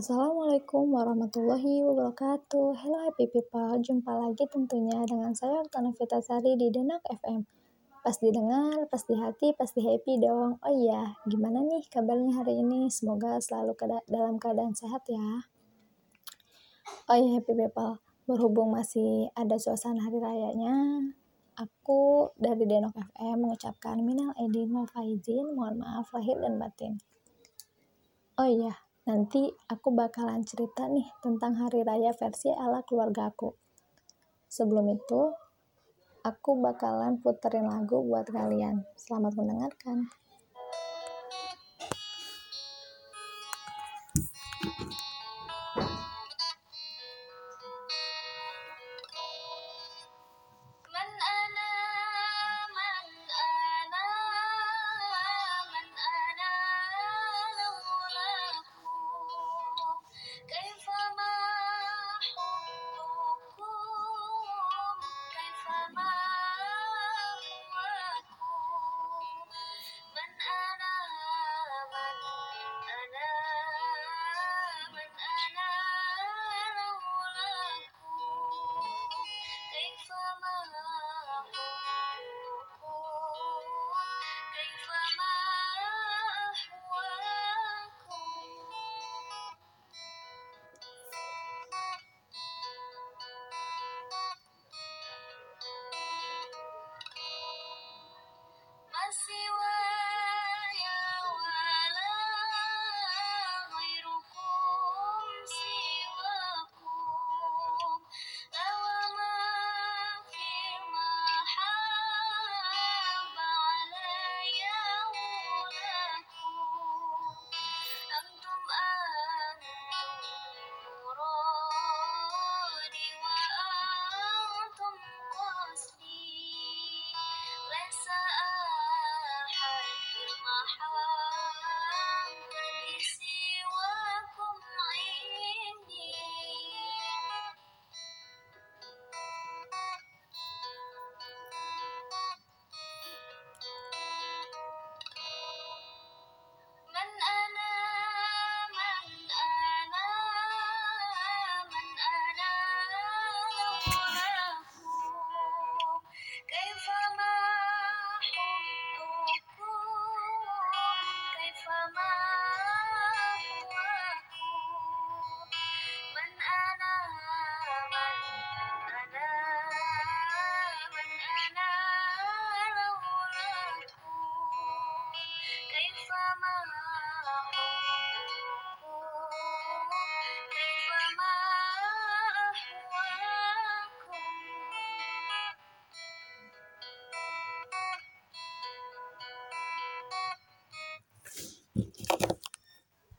Assalamualaikum 0.00 0.96
warahmatullahi 0.96 1.84
wabarakatuh. 1.84 2.72
Hello 2.72 3.04
happy 3.04 3.28
people, 3.28 3.76
jumpa 3.84 4.08
lagi 4.08 4.48
tentunya 4.48 4.96
dengan 5.04 5.36
saya 5.36 5.60
Oktana 5.60 5.92
Sari 5.92 6.56
di 6.56 6.72
Denak 6.72 7.04
FM. 7.04 7.44
Pas 8.00 8.16
didengar, 8.16 8.88
pas 8.88 9.04
di 9.04 9.12
hati, 9.12 9.52
pasti 9.52 9.84
happy 9.84 10.16
dong. 10.24 10.56
Oh 10.64 10.72
iya, 10.72 11.20
gimana 11.28 11.60
nih 11.60 11.84
kabarnya 11.92 12.32
hari 12.32 12.64
ini? 12.64 12.88
Semoga 12.88 13.44
selalu 13.44 13.76
keada 13.76 14.00
dalam 14.08 14.40
keadaan 14.40 14.72
sehat 14.72 15.04
ya. 15.04 15.44
Oh 17.04 17.16
iya 17.20 17.36
happy 17.36 17.52
people, 17.52 18.00
berhubung 18.24 18.72
masih 18.72 19.28
ada 19.36 19.60
suasana 19.60 20.00
hari 20.00 20.16
rayanya, 20.16 21.12
aku 21.60 22.32
dari 22.40 22.64
Denok 22.64 22.96
FM 22.96 23.44
mengucapkan 23.44 24.00
minal 24.00 24.32
aidin 24.40 24.72
wal 24.72 24.96
mohon 25.52 25.84
maaf 25.84 26.08
lahir 26.16 26.40
dan 26.40 26.56
batin. 26.56 26.96
Oh 28.40 28.48
iya, 28.48 28.80
Nanti 29.08 29.48
aku 29.72 29.96
bakalan 29.96 30.44
cerita 30.44 30.84
nih 30.84 31.08
tentang 31.24 31.56
hari 31.56 31.80
raya 31.80 32.12
versi 32.12 32.52
ala 32.52 32.84
keluarga 32.84 33.32
aku. 33.32 33.56
Sebelum 34.52 34.92
itu, 34.92 35.32
aku 36.20 36.60
bakalan 36.60 37.16
puterin 37.16 37.64
lagu 37.64 38.04
buat 38.04 38.28
kalian. 38.28 38.84
Selamat 39.00 39.32
mendengarkan. 39.40 40.19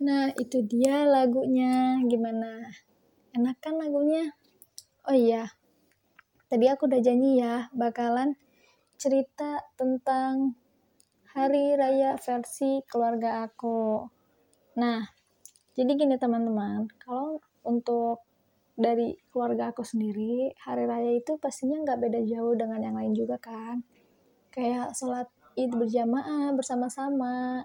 Nah, 0.00 0.32
itu 0.34 0.64
dia 0.64 1.04
lagunya. 1.04 2.00
Gimana? 2.06 2.70
Enak 3.36 3.56
kan 3.62 3.78
lagunya? 3.78 4.34
Oh 5.06 5.16
iya, 5.16 5.48
tadi 6.50 6.68
aku 6.68 6.84
udah 6.90 7.00
janji 7.00 7.40
ya, 7.40 7.72
bakalan 7.72 8.36
cerita 9.00 9.64
tentang 9.80 10.60
hari 11.32 11.72
raya 11.72 12.20
versi 12.20 12.84
keluarga 12.84 13.48
aku. 13.48 14.04
Nah, 14.76 15.00
jadi 15.72 15.96
gini 15.96 16.20
teman-teman, 16.20 16.84
kalau 17.00 17.40
untuk 17.64 18.26
dari 18.76 19.16
keluarga 19.32 19.72
aku 19.72 19.86
sendiri, 19.86 20.52
hari 20.60 20.84
raya 20.84 21.16
itu 21.16 21.40
pastinya 21.40 21.80
nggak 21.80 22.00
beda 22.02 22.20
jauh 22.28 22.52
dengan 22.52 22.84
yang 22.84 22.96
lain 23.00 23.16
juga 23.16 23.40
kan. 23.40 23.80
Kayak 24.52 24.92
sholat 24.98 25.32
id 25.56 25.72
berjamaah 25.74 26.52
bersama-sama, 26.52 27.64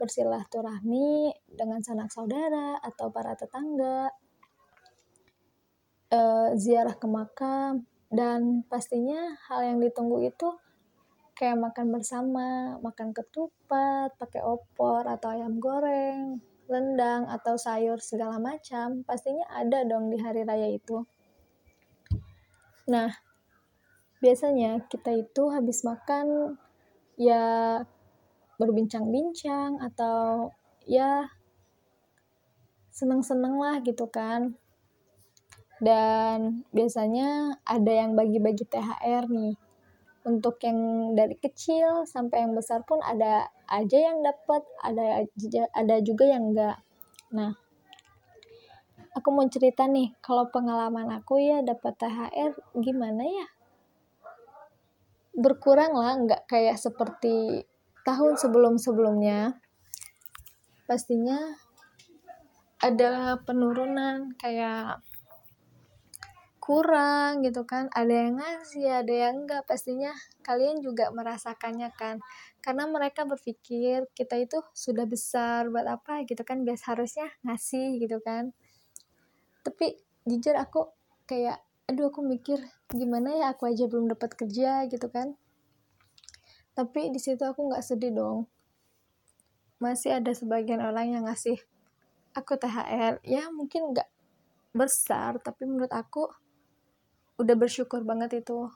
bersilaturahmi 0.00 1.36
dengan 1.44 1.84
sanak 1.84 2.08
saudara 2.08 2.80
atau 2.80 3.12
para 3.12 3.36
tetangga, 3.36 4.08
e, 6.08 6.20
ziarah 6.56 6.96
ke 6.96 7.04
makam, 7.04 7.84
dan 8.08 8.64
pastinya 8.66 9.36
hal 9.46 9.60
yang 9.62 9.78
ditunggu 9.78 10.24
itu 10.24 10.48
kayak 11.36 11.60
makan 11.60 11.92
bersama, 11.92 12.80
makan 12.80 13.12
ketupat, 13.12 14.16
pakai 14.16 14.40
opor 14.40 15.04
atau 15.04 15.36
ayam 15.36 15.60
goreng, 15.60 16.40
rendang 16.68 17.28
atau 17.28 17.60
sayur 17.60 18.00
segala 18.00 18.40
macam, 18.40 19.04
pastinya 19.04 19.44
ada 19.52 19.84
dong 19.84 20.08
di 20.08 20.18
hari 20.20 20.44
raya 20.44 20.68
itu. 20.68 21.04
Nah, 22.90 23.08
biasanya 24.20 24.84
kita 24.90 25.16
itu 25.16 25.48
habis 25.48 25.80
makan 25.86 26.58
ya 27.16 27.78
berbincang-bincang 28.60 29.80
atau 29.80 30.52
ya 30.84 31.32
seneng-seneng 32.92 33.56
lah 33.56 33.80
gitu 33.80 34.04
kan. 34.12 34.52
Dan 35.80 36.68
biasanya 36.76 37.56
ada 37.64 37.88
yang 37.88 38.12
bagi-bagi 38.12 38.68
THR 38.68 39.24
nih. 39.32 39.56
Untuk 40.20 40.60
yang 40.60 40.76
dari 41.16 41.32
kecil 41.40 42.04
sampai 42.04 42.44
yang 42.44 42.52
besar 42.52 42.84
pun 42.84 43.00
ada 43.00 43.48
aja 43.64 43.96
yang 43.96 44.20
dapat 44.20 44.60
ada 44.84 45.24
ada 45.72 45.96
juga 46.04 46.28
yang 46.28 46.52
enggak. 46.52 46.76
Nah 47.32 47.56
aku 49.16 49.28
mau 49.32 49.48
cerita 49.48 49.88
nih 49.88 50.12
kalau 50.20 50.52
pengalaman 50.52 51.08
aku 51.16 51.40
ya 51.40 51.64
dapat 51.64 51.96
THR 51.96 52.52
gimana 52.84 53.24
ya? 53.24 53.46
Berkurang 55.32 55.96
lah 55.96 56.20
nggak 56.20 56.42
kayak 56.44 56.76
seperti 56.76 57.64
tahun 58.06 58.36
sebelum-sebelumnya 58.40 59.60
pastinya 60.88 61.38
ada 62.80 63.38
penurunan 63.44 64.34
kayak 64.40 65.04
kurang 66.70 67.42
gitu 67.42 67.66
kan. 67.66 67.90
Ada 67.90 68.14
yang 68.30 68.38
ngasih 68.38 68.86
ada 69.02 69.14
yang 69.14 69.44
enggak. 69.44 69.66
Pastinya 69.66 70.14
kalian 70.46 70.78
juga 70.78 71.10
merasakannya 71.10 71.90
kan. 71.98 72.22
Karena 72.62 72.86
mereka 72.86 73.26
berpikir 73.26 74.06
kita 74.14 74.38
itu 74.38 74.62
sudah 74.70 75.02
besar 75.04 75.66
buat 75.66 75.84
apa 75.84 76.22
gitu 76.30 76.46
kan. 76.46 76.62
Biasa 76.62 76.94
harusnya 76.94 77.26
ngasih 77.42 77.98
gitu 77.98 78.22
kan. 78.22 78.54
Tapi 79.66 79.98
jujur 80.24 80.54
aku 80.54 80.94
kayak 81.26 81.58
aduh 81.90 82.06
aku 82.06 82.22
mikir 82.22 82.62
gimana 82.86 83.34
ya 83.34 83.46
aku 83.50 83.66
aja 83.66 83.90
belum 83.90 84.06
dapat 84.06 84.38
kerja 84.38 84.86
gitu 84.86 85.10
kan 85.10 85.34
tapi 86.74 87.10
di 87.10 87.20
situ 87.20 87.42
aku 87.42 87.70
nggak 87.70 87.84
sedih 87.84 88.12
dong. 88.14 88.38
Masih 89.80 90.20
ada 90.20 90.30
sebagian 90.30 90.80
orang 90.84 91.12
yang 91.12 91.24
ngasih 91.26 91.58
aku 92.36 92.54
THR 92.54 93.18
ya 93.26 93.50
mungkin 93.50 93.90
nggak 93.90 94.06
besar 94.70 95.42
tapi 95.42 95.66
menurut 95.66 95.90
aku 95.90 96.30
udah 97.40 97.56
bersyukur 97.58 98.06
banget 98.06 98.44
itu. 98.44 98.70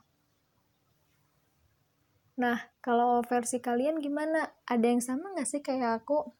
Nah 2.40 2.58
kalau 2.82 3.22
versi 3.22 3.62
kalian 3.62 4.02
gimana? 4.02 4.50
Ada 4.66 4.86
yang 4.90 5.02
sama 5.04 5.30
nggak 5.36 5.48
sih 5.48 5.62
kayak 5.62 6.02
aku? 6.02 6.34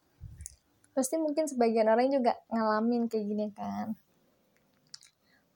Pasti 0.91 1.15
mungkin 1.15 1.47
sebagian 1.47 1.87
orang 1.87 2.11
juga 2.11 2.35
ngalamin 2.51 3.07
kayak 3.07 3.25
gini 3.27 3.47
kan. 3.55 3.95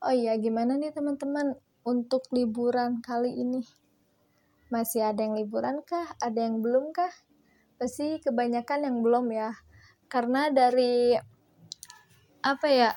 Oh 0.00 0.14
iya 0.16 0.32
gimana 0.40 0.80
nih 0.80 0.96
teman-teman 0.96 1.60
untuk 1.84 2.24
liburan 2.32 3.04
kali 3.04 3.36
ini 3.36 3.60
masih 4.70 5.02
ada 5.02 5.20
yang 5.26 5.34
liburan 5.34 5.82
kah? 5.82 6.14
Ada 6.22 6.46
yang 6.46 6.62
belum 6.62 6.94
kah? 6.94 7.10
Pasti 7.76 8.22
kebanyakan 8.22 8.86
yang 8.86 8.96
belum 9.02 9.26
ya. 9.34 9.50
Karena 10.06 10.50
dari 10.50 11.18
apa 12.40 12.66
ya 12.72 12.90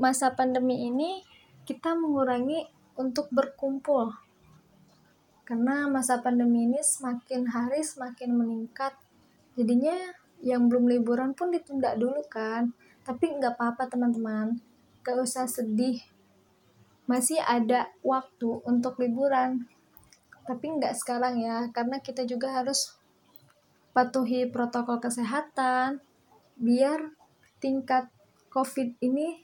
masa 0.00 0.32
pandemi 0.32 0.88
ini 0.88 1.20
kita 1.66 1.98
mengurangi 1.98 2.64
untuk 2.94 3.28
berkumpul. 3.34 4.14
Karena 5.44 5.90
masa 5.90 6.22
pandemi 6.22 6.64
ini 6.64 6.80
semakin 6.80 7.50
hari 7.50 7.84
semakin 7.84 8.30
meningkat. 8.32 8.96
Jadinya 9.58 9.94
yang 10.40 10.70
belum 10.70 10.88
liburan 10.88 11.36
pun 11.36 11.52
ditunda 11.52 11.98
dulu 11.98 12.24
kan. 12.30 12.72
Tapi 13.04 13.36
nggak 13.36 13.58
apa-apa 13.58 13.90
teman-teman. 13.90 14.56
Gak 15.04 15.20
usah 15.20 15.44
sedih 15.44 16.00
masih 17.04 17.40
ada 17.40 17.92
waktu 18.00 18.64
untuk 18.64 18.96
liburan. 19.00 19.68
Tapi 20.44 20.66
nggak 20.76 20.96
sekarang 20.96 21.40
ya 21.40 21.68
karena 21.72 22.00
kita 22.00 22.24
juga 22.28 22.52
harus 22.52 22.96
patuhi 23.96 24.48
protokol 24.50 25.00
kesehatan 25.00 26.02
biar 26.58 27.14
tingkat 27.62 28.10
covid 28.52 28.96
ini 29.00 29.40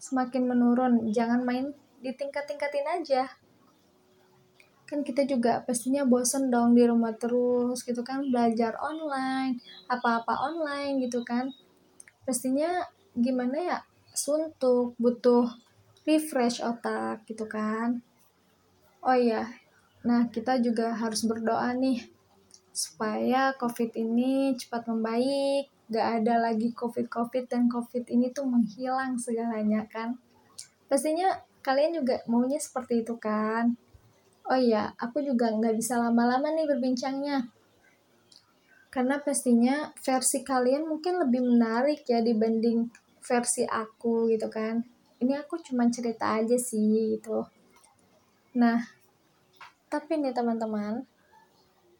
semakin 0.00 0.48
menurun. 0.48 1.12
Jangan 1.12 1.44
main 1.44 1.76
di 2.00 2.10
tingkat-tingkatin 2.16 2.88
aja. 2.88 3.28
Kan 4.88 5.06
kita 5.06 5.22
juga 5.28 5.62
pastinya 5.62 6.02
bosen 6.02 6.50
dong 6.50 6.74
di 6.74 6.82
rumah 6.82 7.14
terus 7.14 7.84
gitu 7.86 8.02
kan 8.02 8.26
belajar 8.26 8.74
online 8.80 9.60
apa-apa 9.86 10.50
online 10.50 11.04
gitu 11.04 11.22
kan. 11.22 11.52
Pastinya 12.24 12.88
gimana 13.14 13.56
ya 13.60 13.78
suntuk 14.14 14.98
butuh 14.98 15.46
refresh 16.08 16.64
otak 16.64 17.24
gitu 17.28 17.44
kan. 17.44 18.00
Oh 19.04 19.16
iya 19.16 19.48
nah 20.00 20.32
kita 20.32 20.56
juga 20.64 20.96
harus 20.96 21.28
berdoa 21.28 21.76
nih 21.76 22.00
supaya 22.72 23.52
covid 23.60 23.92
ini 23.96 24.56
cepat 24.56 24.88
membaik. 24.88 25.68
Gak 25.90 26.22
ada 26.22 26.38
lagi 26.38 26.70
covid-covid 26.70 27.50
dan 27.50 27.66
covid 27.66 28.06
ini 28.06 28.30
tuh 28.30 28.46
menghilang 28.46 29.18
segalanya 29.18 29.82
kan. 29.90 30.14
Pastinya 30.86 31.34
kalian 31.66 31.98
juga 31.98 32.22
maunya 32.30 32.62
seperti 32.62 33.02
itu 33.02 33.18
kan. 33.18 33.74
Oh 34.46 34.54
iya 34.54 34.94
aku 35.02 35.18
juga 35.18 35.50
nggak 35.50 35.74
bisa 35.74 35.98
lama-lama 35.98 36.54
nih 36.54 36.70
berbincangnya. 36.70 37.50
Karena 38.86 39.18
pastinya 39.18 39.90
versi 39.98 40.46
kalian 40.46 40.86
mungkin 40.86 41.18
lebih 41.26 41.42
menarik 41.42 42.06
ya 42.06 42.22
dibanding 42.22 42.86
versi 43.18 43.66
aku 43.66 44.30
gitu 44.30 44.46
kan 44.46 44.99
ini 45.20 45.36
aku 45.36 45.60
cuma 45.60 45.86
cerita 45.92 46.36
aja 46.36 46.56
sih 46.56 47.16
gitu 47.16 47.44
nah 48.56 48.82
tapi 49.92 50.18
nih 50.18 50.34
teman-teman 50.34 51.06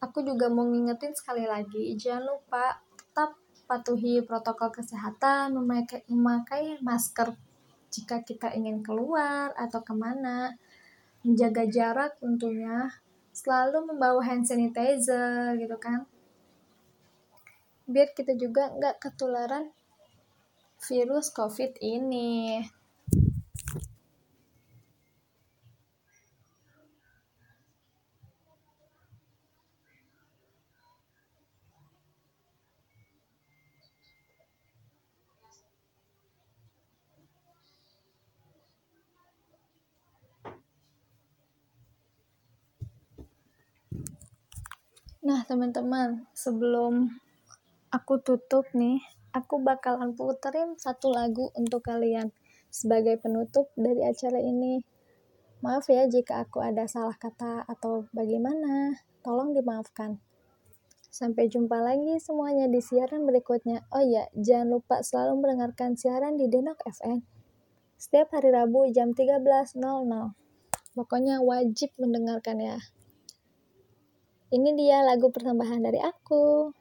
aku 0.01 0.25
juga 0.25 0.49
mau 0.49 0.65
ngingetin 0.65 1.13
sekali 1.13 1.45
lagi 1.45 1.93
jangan 1.95 2.33
lupa 2.35 2.81
tetap 2.97 3.37
patuhi 3.71 4.19
protokol 4.19 4.67
kesehatan, 4.67 5.55
memakai, 5.55 6.03
memakai 6.11 6.75
masker 6.83 7.31
jika 7.87 8.19
kita 8.19 8.51
ingin 8.51 8.83
keluar 8.83 9.55
atau 9.55 9.79
ke 9.79 9.95
mana, 9.95 10.59
menjaga 11.23 11.63
jarak 11.71 12.19
tentunya, 12.19 12.91
selalu 13.31 13.95
membawa 13.95 14.19
hand 14.27 14.43
sanitizer 14.43 15.55
gitu 15.55 15.79
kan. 15.79 16.03
Biar 17.87 18.11
kita 18.11 18.35
juga 18.35 18.71
nggak 18.75 18.99
ketularan 18.99 19.71
virus 20.83 21.31
COVID 21.31 21.79
ini. 21.79 22.63
Nah, 45.21 45.45
teman-teman, 45.45 46.25
sebelum 46.33 47.13
aku 47.93 48.17
tutup 48.25 48.65
nih, 48.73 48.97
aku 49.29 49.61
bakalan 49.61 50.17
puterin 50.17 50.73
satu 50.81 51.13
lagu 51.13 51.53
untuk 51.53 51.85
kalian 51.85 52.33
sebagai 52.73 53.21
penutup 53.21 53.69
dari 53.77 54.01
acara 54.01 54.41
ini. 54.41 54.81
Maaf 55.61 55.85
ya 55.93 56.09
jika 56.09 56.41
aku 56.41 56.65
ada 56.65 56.89
salah 56.89 57.13
kata 57.13 57.69
atau 57.69 58.09
bagaimana, 58.09 58.97
tolong 59.21 59.53
dimaafkan. 59.53 60.17
Sampai 61.13 61.53
jumpa 61.53 61.77
lagi 61.77 62.17
semuanya 62.17 62.65
di 62.65 62.81
siaran 62.81 63.21
berikutnya. 63.29 63.85
Oh 63.93 64.01
iya, 64.01 64.25
jangan 64.33 64.73
lupa 64.73 65.05
selalu 65.05 65.37
mendengarkan 65.37 65.93
siaran 65.93 66.33
di 66.33 66.49
Denok 66.49 66.81
FM. 66.81 67.21
Setiap 67.93 68.33
hari 68.33 68.49
Rabu 68.49 68.89
jam 68.89 69.13
13.00. 69.13 69.77
Pokoknya 70.97 71.45
wajib 71.45 71.93
mendengarkan 72.01 72.57
ya. 72.57 72.81
Ini 74.51 74.69
dia 74.75 74.99
lagu 75.07 75.31
pertambahan 75.31 75.79
dari 75.79 75.99
aku. 76.03 76.75